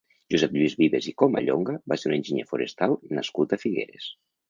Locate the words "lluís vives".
0.55-1.09